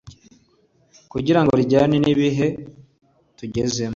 kugirango 1.11 1.51
rijyane 1.59 1.95
n'ibihe 2.03 2.47
tugezemo 3.37 3.89